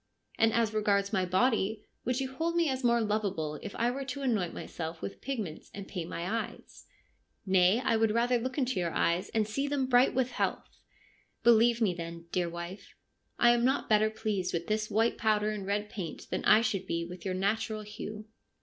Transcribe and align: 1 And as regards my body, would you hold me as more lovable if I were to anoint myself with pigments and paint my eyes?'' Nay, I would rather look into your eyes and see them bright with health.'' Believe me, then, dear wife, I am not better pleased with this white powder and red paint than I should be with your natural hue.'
1 0.39 0.45
And 0.49 0.53
as 0.59 0.73
regards 0.73 1.13
my 1.13 1.25
body, 1.27 1.85
would 2.05 2.19
you 2.19 2.33
hold 2.33 2.55
me 2.55 2.67
as 2.67 2.83
more 2.83 3.01
lovable 3.01 3.59
if 3.61 3.75
I 3.75 3.91
were 3.91 4.03
to 4.05 4.23
anoint 4.23 4.51
myself 4.51 4.99
with 4.99 5.21
pigments 5.21 5.69
and 5.75 5.87
paint 5.87 6.09
my 6.09 6.23
eyes?'' 6.27 6.87
Nay, 7.55 7.79
I 7.81 7.97
would 7.97 8.09
rather 8.09 8.39
look 8.39 8.57
into 8.57 8.79
your 8.79 8.89
eyes 8.89 9.29
and 9.29 9.47
see 9.47 9.67
them 9.67 9.85
bright 9.85 10.15
with 10.15 10.31
health.'' 10.31 10.79
Believe 11.43 11.81
me, 11.81 11.93
then, 11.93 12.25
dear 12.31 12.49
wife, 12.49 12.95
I 13.37 13.51
am 13.51 13.63
not 13.63 13.89
better 13.89 14.09
pleased 14.09 14.53
with 14.55 14.65
this 14.65 14.89
white 14.89 15.19
powder 15.19 15.51
and 15.51 15.67
red 15.67 15.87
paint 15.87 16.31
than 16.31 16.43
I 16.45 16.61
should 16.61 16.87
be 16.87 17.05
with 17.05 17.23
your 17.23 17.35
natural 17.35 17.83
hue.' 17.83 18.25